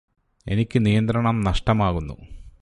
[0.47, 2.15] എനിക്ക് നിയന്ത്രണം നഷ്ടമാകുന്നു